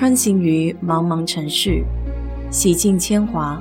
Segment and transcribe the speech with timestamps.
[0.00, 1.84] 穿行于茫茫城市，
[2.50, 3.60] 洗尽铅华，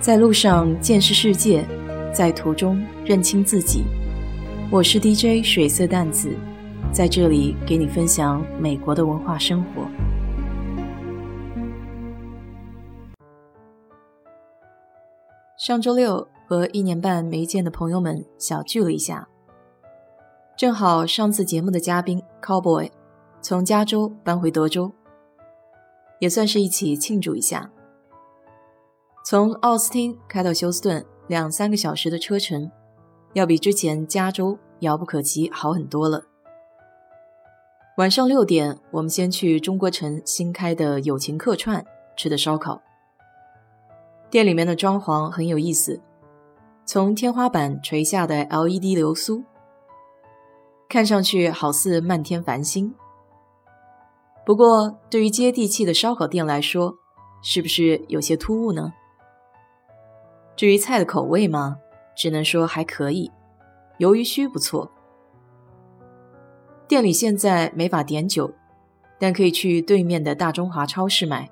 [0.00, 1.62] 在路上见识世界，
[2.10, 3.84] 在途中认清自己。
[4.70, 6.34] 我是 DJ 水色淡子，
[6.90, 9.86] 在这里给你分享美国的文化生活。
[15.58, 19.28] 上周六和一年半没见的朋友们小聚了一下，
[20.56, 22.88] 正好上次节目的嘉宾 Cowboy
[23.42, 24.90] 从加州搬回德州。
[26.18, 27.70] 也算是一起庆祝一下。
[29.24, 32.70] 从奥斯汀开到休斯顿，两三个小时的车程，
[33.34, 36.24] 要比之前加州遥不可及好很多了。
[37.98, 41.84] 晚上六点，我们先去中国城新开的友情客串
[42.16, 42.80] 吃的烧烤。
[44.30, 46.00] 店里面的装潢很有意思，
[46.86, 49.42] 从天花板垂下的 LED 流苏，
[50.88, 52.94] 看上去好似漫天繁星。
[54.48, 56.96] 不过，对于接地气的烧烤店来说，
[57.42, 58.94] 是不是有些突兀呢？
[60.56, 61.76] 至于菜的口味嘛，
[62.16, 63.30] 只能说还可以，
[63.98, 64.90] 鱿鱼须不错。
[66.88, 68.50] 店里现在没法点酒，
[69.18, 71.50] 但可以去对面的大中华超市买。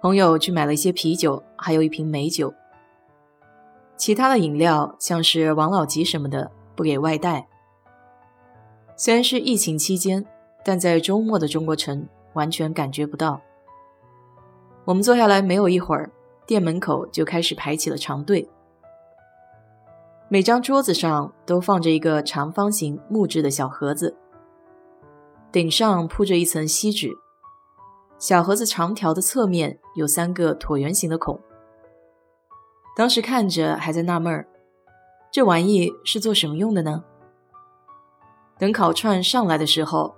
[0.00, 2.54] 朋友去买了一些啤酒，还有一瓶美酒。
[3.96, 7.48] 其他的饮料，像是王老吉什么的，不给外带。
[8.96, 10.24] 虽然是疫情期间。
[10.64, 13.40] 但在周末的中国城完全感觉不到。
[14.84, 16.10] 我们坐下来没有一会儿，
[16.46, 18.48] 店门口就开始排起了长队。
[20.28, 24.16] 每张桌子上都放着一个长方形木质的小盒子，
[25.52, 27.10] 顶上铺着一层锡纸。
[28.18, 31.38] 小盒子长条的侧面有三个椭圆形的孔。
[32.96, 34.46] 当时看着还在纳闷儿，
[35.30, 37.04] 这玩意是做什么用的呢？
[38.58, 40.14] 等烤串上来的时候。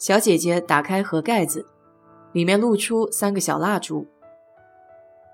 [0.00, 1.66] 小姐姐打开盒盖子，
[2.32, 4.06] 里面露出三个小蜡烛。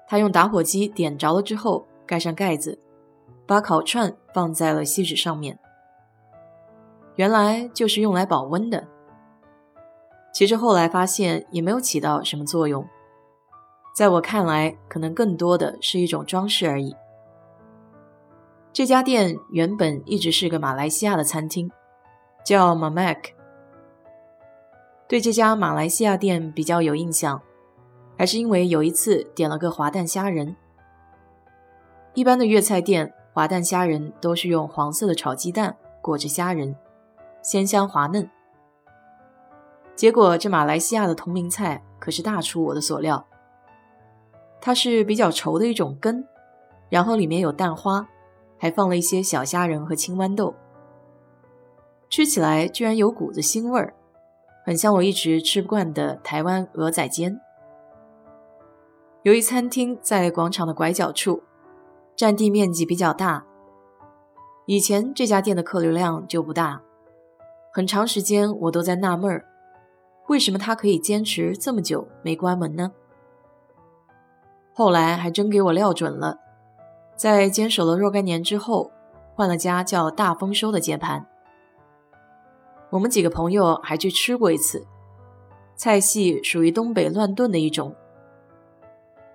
[0.08, 2.76] 她用打火机点着了之后，盖上盖子，
[3.46, 5.56] 把烤串放在了锡纸上面。
[7.14, 8.88] 原来就是用来保温的。
[10.34, 12.84] 其实后来发现也没有起到什么作用，
[13.94, 16.96] 在我看来，可能更多的是一种装饰而已。
[18.72, 21.70] 这家店原本一直是个马来西亚的餐厅，
[22.44, 23.35] 叫 Mamak。
[25.08, 27.40] 对这家马来西亚店比较有印象，
[28.18, 30.56] 还是因为有一次点了个滑蛋虾仁。
[32.14, 36.74] 一般的粤菜店滑蛋虾仁都是用黄色的炒鸡蛋裹着虾仁，
[37.40, 38.28] 鲜香滑嫩。
[39.94, 43.24] 结果这马来西亚的同名菜可是大出我的所料，
[44.60, 46.26] 它是比较稠的一种根，
[46.88, 48.08] 然后里面有蛋花，
[48.58, 50.52] 还放了一些小虾仁和青豌豆，
[52.10, 53.94] 吃起来居然有股子腥味儿。
[54.66, 57.40] 很像我一直吃不惯的台湾鹅仔煎。
[59.22, 61.44] 由于餐厅在广场的拐角处，
[62.16, 63.46] 占地面积比较大，
[64.66, 66.82] 以前这家店的客流量就不大。
[67.72, 69.44] 很长时间我都在纳闷儿，
[70.26, 72.90] 为什么他可以坚持这么久没关门呢？
[74.74, 76.40] 后来还真给我料准了，
[77.14, 78.90] 在坚守了若干年之后，
[79.36, 81.28] 换了家叫大丰收的接盘。
[82.90, 84.86] 我们几个朋友还去吃过一次，
[85.74, 87.94] 菜系属于东北乱炖的一种，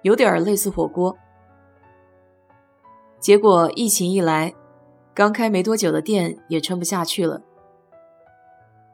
[0.02, 1.18] 有点类似火锅。
[3.20, 4.54] 结果疫情一来，
[5.14, 7.42] 刚开没多久的店也撑不下去了，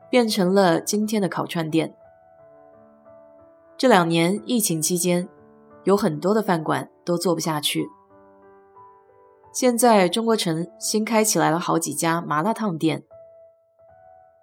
[0.09, 1.95] 变成了今天的烤串店。
[3.77, 5.29] 这两年疫情期间，
[5.83, 7.87] 有很多的饭馆都做不下去。
[9.53, 13.06] 现在中国城新开起来了好几家麻辣烫店。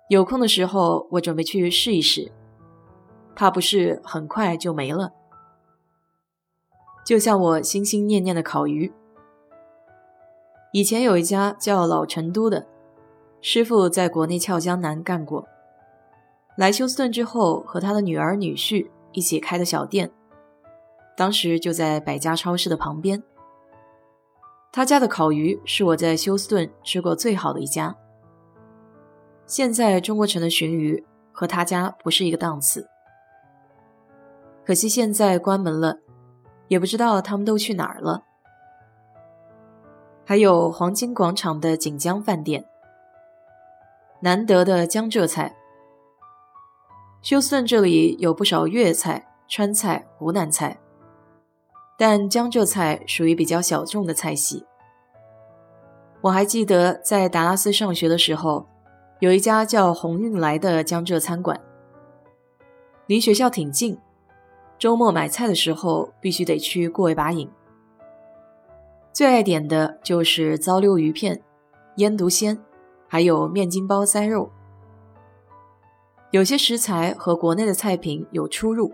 [0.08, 2.30] 有空的时候，我准备去试一试，
[3.34, 5.12] 怕不是很快就没了。
[7.06, 8.92] 就像我心心念念的烤鱼，
[10.72, 12.66] 以前有一家叫老成都的，
[13.40, 15.46] 师傅在国内俏江南干过，
[16.56, 20.10] 来休斯顿之后和他的女儿女婿一起开的小店，
[21.16, 23.22] 当时就在百家超市的旁边。
[24.70, 27.96] 他家的烤鱼是我在休斯顿吃过最好的一家。
[29.46, 32.88] 现在中国城的鲟鱼和他家不是一个档次，
[34.64, 35.98] 可惜现在关门了，
[36.68, 38.22] 也不知道他们都去哪儿了。
[40.24, 42.64] 还有黄金广场的锦江饭店，
[44.20, 45.54] 难得的江浙菜。
[47.20, 50.78] 休斯顿这里有不少粤菜、川菜、湖南菜，
[51.98, 54.64] 但江浙菜属于比较小众的菜系。
[56.22, 58.66] 我还记得在达拉斯上学的时候。
[59.24, 61.58] 有一家叫鸿运来的江浙餐馆，
[63.06, 63.96] 离学校挺近，
[64.78, 67.50] 周末买菜的时候必须得去过一把瘾。
[69.14, 71.40] 最爱点的就是糟溜鱼片、
[71.96, 72.62] 腌笃鲜，
[73.08, 74.50] 还有面筋包塞肉。
[76.30, 78.92] 有些食材和国内的菜品有出入，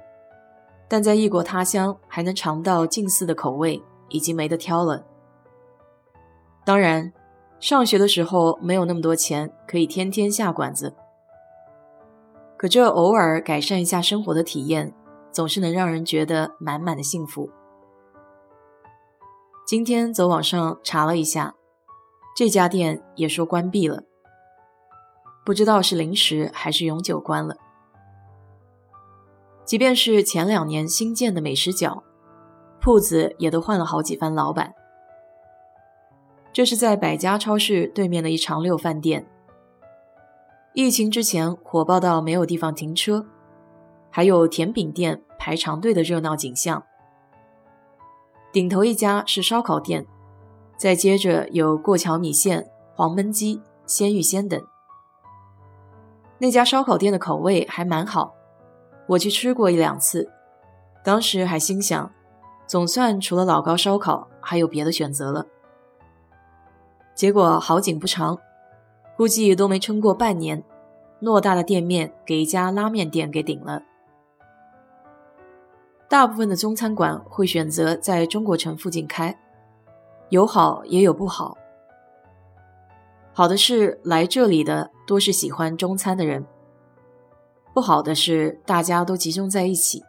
[0.86, 5.04] 但在异国他乡还能尝到近似的口味，已经没得挑了。
[6.64, 7.12] 当然，
[7.60, 10.94] 上学的时候没有那么多钱可以天天下馆子，
[12.56, 14.94] 可这偶尔改善一下生活的体验，
[15.30, 17.50] 总是能让人觉得满满的幸福。
[19.66, 21.54] 今天走网上查了一下，
[22.34, 24.04] 这家店也说关闭了。
[25.44, 27.56] 不知道是临时还是永久关了。
[29.66, 32.02] 即便是前两年新建的美食角，
[32.80, 34.74] 铺子也都换了好几番老板。
[36.52, 39.26] 这是在百家超市对面的一长六饭店。
[40.72, 43.26] 疫情之前火爆到没有地方停车，
[44.10, 46.82] 还有甜品店排长队的热闹景象。
[48.52, 50.06] 顶头一家是烧烤店，
[50.76, 54.60] 再接着有过桥米线、黄焖鸡、鲜芋仙等。
[56.38, 58.34] 那家烧烤店的口味还蛮好，
[59.06, 60.28] 我去吃过一两次，
[61.04, 62.10] 当时还心想，
[62.66, 65.46] 总算除了老高烧烤还有别的选择了。
[67.20, 68.38] 结果好景不长，
[69.14, 70.64] 估计都没撑过半年，
[71.20, 73.82] 偌大的店面给一家拉面店给顶了。
[76.08, 79.38] 大部分的中餐馆会选择在中国城附近开，
[80.30, 81.58] 有好也有不好。
[83.34, 86.46] 好的是来这里的多是喜欢中餐的人，
[87.74, 90.02] 不好的是大家都集中在一起，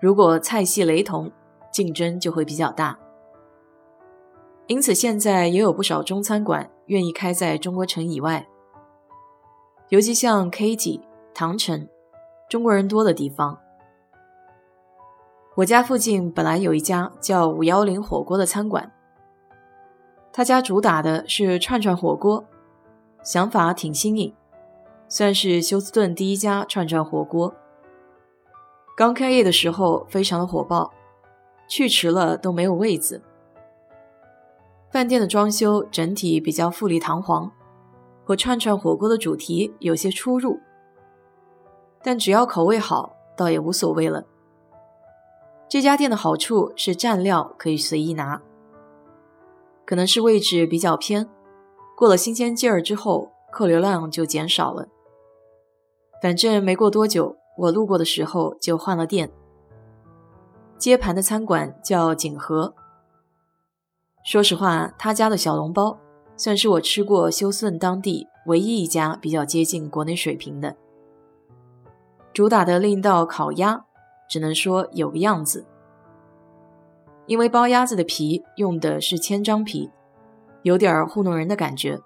[0.00, 1.30] 如果菜系雷同，
[1.70, 2.98] 竞争就会比较大。
[4.70, 8.46] 因此现在也有不少中餐馆愿意开在中国城以外，
[9.88, 11.00] 尤其像 K T
[11.34, 11.88] 唐城，
[12.48, 13.58] 中国人多的地方。
[15.56, 18.92] 我家附近本来有一家叫五幺零火锅的餐馆。
[20.32, 22.44] 他家主打的是串串火锅，
[23.24, 24.32] 想法挺新颖，
[25.08, 27.52] 算是休斯顿第一家串串火锅。
[28.96, 30.92] 刚开业的时候非常的火爆，
[31.66, 33.20] 去迟了都没有位子。
[34.90, 37.50] 饭店的装修整体比较富丽堂皇，
[38.24, 40.58] 和串串火锅的主题有些出入，
[42.02, 44.24] 但只要口味好，倒也无所谓了。
[45.68, 48.42] 这家店的好处是蘸料可以随意拿。
[49.86, 51.28] 可能是位置比较偏，
[51.96, 54.88] 过了新鲜劲儿之后，客流量就减少了。
[56.20, 59.30] 反正没过多久，我路过的时候就换了店。
[60.76, 62.74] 接盘的餐馆叫锦和。
[64.30, 65.98] 说实话，他家的小笼包
[66.36, 70.76] 算是我吃过休斯顿当地唯一一家比较接近国内水平的。
[72.32, 73.84] 主打的另一道烤鸭，
[74.28, 75.66] 只能说有个样子。
[77.26, 79.90] 因为包鸭子的皮用的是千张皮，
[80.62, 81.98] 有点糊弄人的感觉。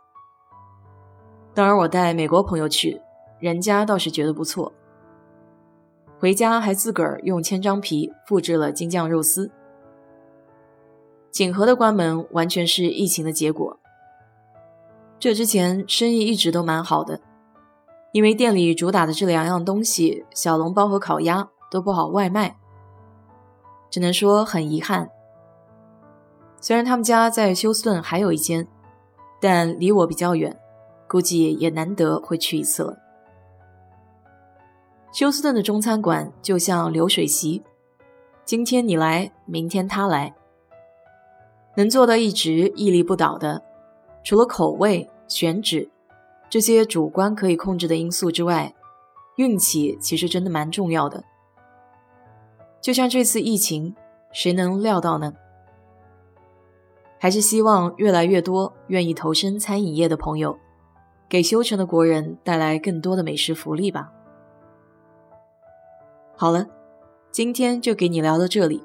[1.52, 3.02] 当然，我带美国朋友去，
[3.38, 4.72] 人家倒是觉得不错。
[6.18, 9.50] 回家还自个儿用千张皮复制了京酱肉丝。
[11.34, 13.76] 锦和的关门完全是疫情的结果。
[15.18, 17.20] 这之前生意一直都蛮好的，
[18.12, 22.56] 因为店里主打的这两样东西——小笼包和烤鸭都不好外卖。
[23.90, 25.10] 只能说很遗憾。
[26.60, 28.68] 虽然他们家在休斯顿还有一间，
[29.40, 30.56] 但离我比较远，
[31.08, 32.96] 估计也难得会去一次了。
[35.12, 37.64] 休斯顿的中餐馆就像流水席，
[38.44, 40.32] 今天你来，明天他来。
[41.76, 43.62] 能做到一直屹立不倒的，
[44.22, 45.90] 除了口味、选址
[46.48, 48.74] 这些主观可以控制的因素之外，
[49.36, 51.24] 运气其实真的蛮重要的。
[52.80, 53.94] 就像这次疫情，
[54.30, 55.34] 谁能料到呢？
[57.18, 60.58] 还是希望越来越多愿意投身餐饮业的朋友，
[61.28, 64.12] 给修城的国人带来更多的美食福利吧。
[66.36, 66.66] 好了，
[67.32, 68.84] 今天就给你聊到这里。